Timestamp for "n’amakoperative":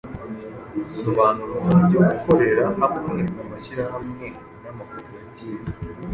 4.61-5.69